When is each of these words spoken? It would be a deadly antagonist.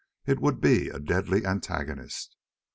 It 0.25 0.39
would 0.39 0.59
be 0.59 0.89
a 0.89 0.97
deadly 0.99 1.45
antagonist. 1.45 2.35